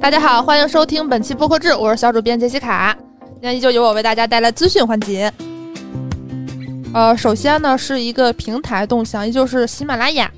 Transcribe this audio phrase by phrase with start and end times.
[0.00, 2.96] 大家好，欢迎收听本期播客志，我是小主编杰西卡。
[3.20, 5.30] 今天依旧由我为大家带来资讯环节。
[6.94, 10.30] 呃，首先呢是一个平台动向，依旧是喜马拉雅，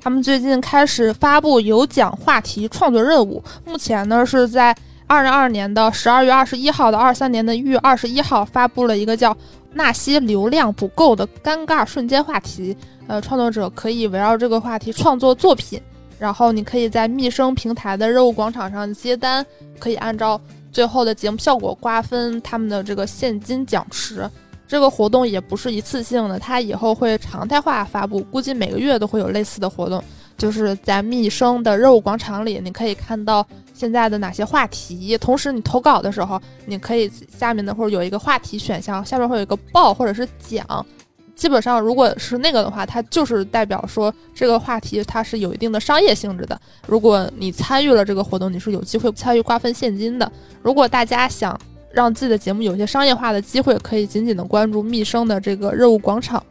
[0.00, 3.42] 他们最近开始发布有奖话题创作任务。
[3.66, 4.74] 目前呢是在
[5.06, 9.36] 二零二二年的十二月二十一号到二三年的一月二十一号发布了一个叫
[9.74, 12.74] “那些流量不够的尴尬瞬间”话题。
[13.08, 15.80] 呃，创作者可以围绕这个话题创作作品。
[16.22, 19.44] 然后你可以在蜜声平台的任务广场上接单，
[19.80, 20.40] 可以按照
[20.70, 24.30] 最后的节目效果瓜分他们的这个现金奖池。
[24.68, 30.00] 这个活动也不是一次性的，它以后会常态化发布，估计每个月都会有类似的活动。
[30.38, 33.44] 就是在蜜声的任务广场里，你可以看到
[33.74, 40.86] 现在的哪些话题，同时你投稿的时候，你可以下面的或者有一个话题选项，下面会有一个报或者是奖。
[41.34, 46.60] 基本上，如果是那个的话，它就是代表说这个话题它是有一定的商业性质的。
[46.86, 50.30] 如果你参与了这个活动，你是有机会参与瓜分现金的。
[50.62, 51.58] 如果大家想
[51.90, 56.42] 让自己的节目有些商业化的机会，可以紧紧的关注蜜生的这个任务广场。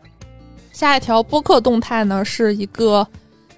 [0.73, 3.08] 下一条播客动态呢，是一个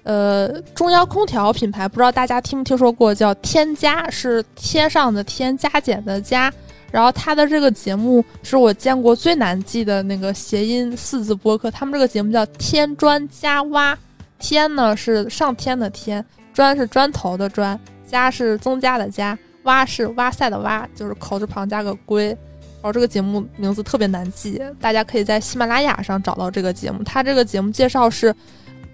[0.02, 6.52] 呃中央空调品牌，不知道大家听没听说过，叫天加，是天上的天，加减的加。
[6.94, 11.68] 然后他的这个节目是我见过最难记的那个谐音四字播客。
[11.68, 13.98] 他们这个节目叫“添砖加挖”，
[14.38, 22.28] 天呢是上天的天，砖是砖头的砖，加是增加的加，挖是哇塞的挖，就是口字旁加个龟。
[22.28, 27.02] 然后这个节目名字特别难记，大家可以在喜马拉雅上找到这个节目。
[27.02, 28.32] 他这个节目介绍是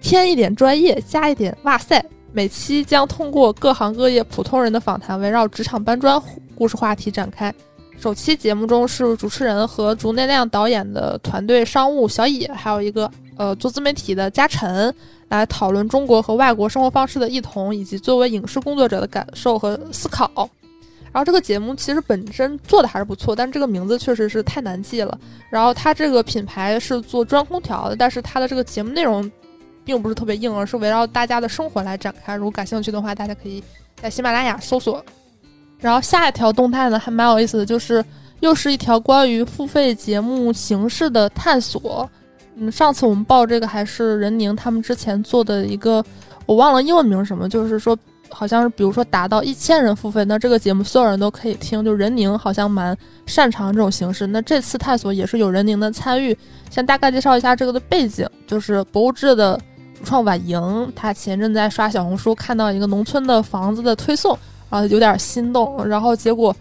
[0.01, 2.03] 添一点专业，加一点哇塞。
[2.33, 6.19] 每期将通过各行各业普通人的访谈，围绕职场搬砖
[6.55, 7.53] 故事话题展开。
[8.01, 14.91] 首期节目中是主持人和竹内亮导演的团队商务小野，还有一个呃做自媒体的嘉晨
[15.29, 20.49] 来讨论中国和外国生活方式的异同，以及作为影视工作者的感受和思考。
[21.11, 25.15] 然后这个节目其实本身做的还是不错，但这个名字确实是太难记了。
[25.51, 29.31] 然后它这个品牌是做中央空调的，但是它的这个节目内容
[29.85, 32.35] 并不是特别硬，而是围绕大家的生活来展开。
[32.35, 33.63] 如果感兴趣的话，大家可以
[34.01, 35.05] 在喜马拉雅搜索。
[35.81, 38.05] 然后下一条动态呢，还蛮有意思的，就是
[38.39, 42.09] 又是一条关于付费节目形式的探索。
[42.55, 46.03] 嗯，上次我们报这个还是任宁他们之前做的一个，
[46.45, 47.97] 我忘了英文名什么，就是说
[48.29, 51.83] 好像是比如说达到一千人付费，那这个节目所有人都可以听。
[51.83, 54.27] 就任宁好像蛮擅长这种形式。
[54.27, 56.37] 那这次探索也是有任宁的参与。
[56.69, 59.59] 先大概介绍一下这个的背景，就是博物志的
[59.97, 64.37] 主创婉莹，他前阵在刷小红书看到一个农村的房子的推送。
[64.71, 66.55] 啊，有点心动，然后结果，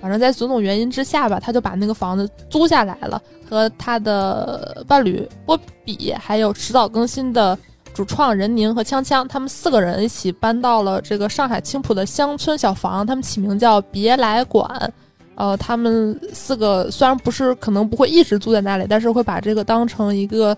[0.00, 7.56] 反正在种种原因之下吧，他就把那个房子租下来了，和他的伴侣波比，还有迟早更新的
[7.94, 14.92] 主创任宁和锵锵，他们四个人一起搬到了这个上海青浦的乡村小房，他们起名叫别来馆。
[15.34, 20.56] 呃，他们四个虽然不是可能不会一直住在那里，但是会把这个当成一个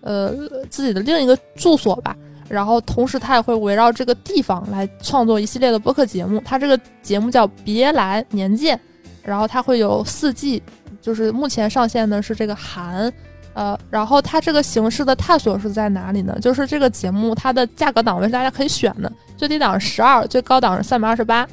[0.00, 0.32] 呃
[0.68, 2.16] 自己的另一个住所吧。
[2.48, 6.40] 然后同时，他也会围绕这个地方来创作一系列的播客节目。
[6.44, 8.74] 他这个节目叫《别来年见》，
[9.22, 10.62] 然后它会有四季，
[11.02, 13.12] 就是目前上线的是这个寒，
[13.52, 16.38] 呃，然后它这个形式的探索是在哪里呢？
[16.40, 21.46] 就是这个节目它的价格档位是大家可以选的，最低档十二，最高档是三百二十八，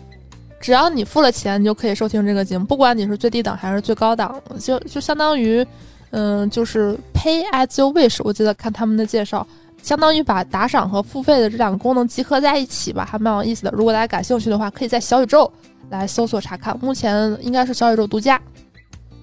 [0.61, 5.67] 只要你付了钱，你就可以收听这个节目，不管你是最低档还是最高档，就就相当于，
[6.11, 8.21] 嗯，就是 Pay as you wish。
[8.23, 9.45] 我记得看他们的介绍。
[9.85, 13.69] 相当于把打赏和付费的这两个功能集合在一起吧，还蛮有意思的。
[13.69, 15.49] 如果大家感兴趣的话，可以在小宇宙
[15.91, 16.75] 来搜索查看。
[16.79, 18.41] 目前应该是小宇宙独家。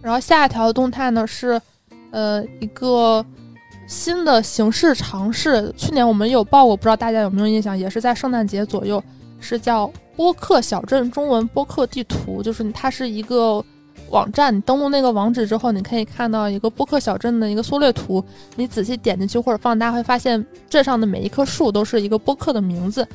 [0.00, 1.60] 然后下一条动态呢是，
[2.12, 3.26] 呃，一个
[3.88, 5.74] 新的形式尝试。
[5.76, 7.76] 去年我们有报过，不知道大家有没有印象？
[7.76, 9.02] 也是在圣诞节左右，
[9.40, 13.64] 是叫播客小镇中文播客地图，就是它是一个。
[14.12, 18.22] 网站，你登录那个网址之后，你可以看到一个播客小镇的一个缩略图。
[18.56, 23.06] 你仔细点进去或者放大，会发现镇上的每一棵树都是一个播客的名字。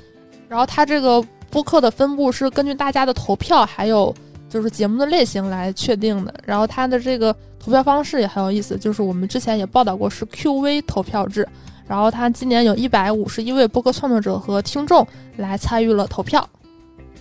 [0.49, 4.13] 然后它这个播客的分布是根据大家的投票，还有
[4.49, 6.33] 就是节目的类型来确定的。
[6.45, 11.47] 然后它的这个投票方式也很有意思，就是我们之前也报道过是 QV 投票制。
[11.87, 15.07] 然后它今年有一百五十一位播客创作者和听众
[15.37, 16.45] 来参与了投票。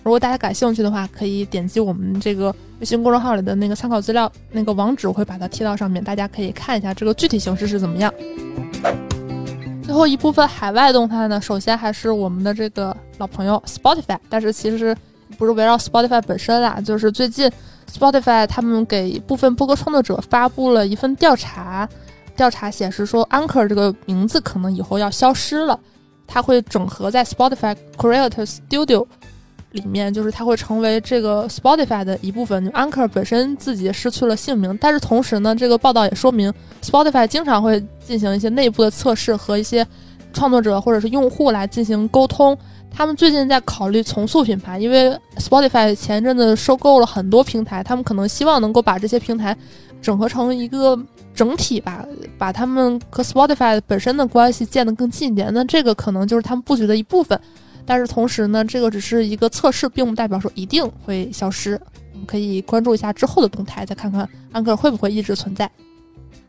[0.03, 8.13] 如果大家感兴趣的话，可以点击我们这个微信公众号里的那个参考资料那个网址，我会把它贴到上面，大家可以看一下这个具体形式是怎么样。
[9.83, 14.95] 最后一部分海外动态呢，首先还是我们的这个老朋友 Spotify，但是其实
[15.37, 17.49] 不是围绕 Spotify 本身啦，就是最近
[17.91, 21.87] Spotify 他们给部分播客创作者发布了一份调查，
[22.35, 25.79] 调查显示说 Anchor 这个名字可能以后要消失了，
[26.27, 29.07] 它会整合在 Spotify Creator Studio。
[29.71, 32.63] 里面，就是它会成为这个 Spotify 的一部分。
[32.63, 39.85] 就 Anchor 本身自己失去了姓名，但是同时呢，这个报道也说明 Spotify 经常会进行一些内部的测试和一些
[40.31, 42.57] 创作者或者是用户来进行沟通。
[42.89, 49.55] 他们最近在考虑重塑品牌，因为 Spotify 前阵子收购了很多平台，他们可能希望能够把这些平台
[50.01, 50.97] 整合成一个
[51.35, 52.03] 整体吧，
[52.37, 55.53] 把他们和 Spotify 本身的关系建得更近一点。
[55.53, 57.39] 那这个可能就是他们布局的一部分。
[57.87, 61.79] 但是同时呢，这个只是一个测试，并不代表说一定会消失。
[62.11, 65.71] 我们可以关注一下之后的动态，再看看安克会不会一直存在。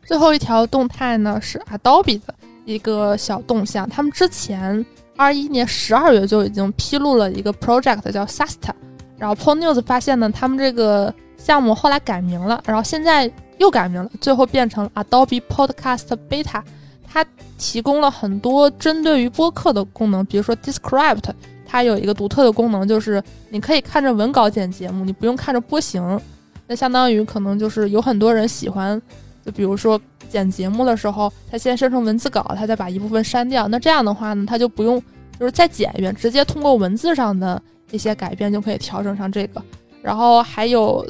[0.04, 4.84] 最后一条动态呢是 Adobe 的一个小动向，他们之前
[5.16, 8.72] 二一年十二月就已经披露了一个 project 叫 Sasta，
[9.16, 16.62] 然后 p o News 发现呢，他们这个项目后来改名了，然后现在又改名了，最后变成了 Adobe Podcast Beta。
[17.10, 17.24] 它
[17.56, 21.24] 提供了很多针对于播客的功能，比如说 Descript，
[21.66, 26.20] 它有一个独特的功能，就是你可以看着文稿剪节目，你不用看着波形。
[26.66, 29.00] 那相当于可能就是有很多人喜欢，
[29.44, 33.66] 就比如说剪节目的时候，他先生成文字稿，他再把一部分删掉。
[33.68, 35.02] 那这样的话呢，他就不用
[35.40, 39.62] 就是再剪一遍，直接通过文字上的一些改变就可以调整上这个。
[40.02, 41.04] 然后还有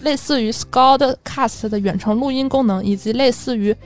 [0.00, 3.76] 类似于 Scoutcast 的远程录音功能，以及类似于。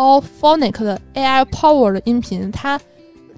[0.00, 2.80] All Phonic 的 AI Power 的音频，它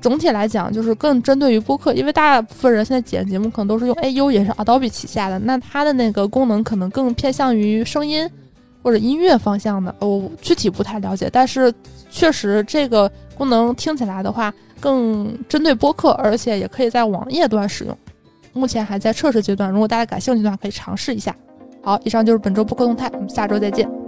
[0.01, 8.31] 总体来讲就是更针对于播客，因为大部分人现在剪节目可能都是用 AU，也是 Adobe 旗下的，那它的那个功能可能更偏向于声音
[8.81, 11.75] 或者音乐方向的，我具体不太了解，但是
[12.09, 17.99] 确实这个功能听起来的话更针对播客，而且也可以在网页端使用，
[18.53, 21.35] 目前还在测试阶段，如果大家感兴趣的话可以尝试一下。
[21.83, 24.02] 好，以上就是本周播客动态，我们下周再见。